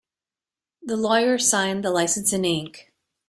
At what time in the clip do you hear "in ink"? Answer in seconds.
2.33-2.91